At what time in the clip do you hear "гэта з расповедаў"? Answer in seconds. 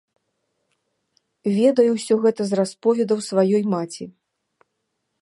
2.25-3.19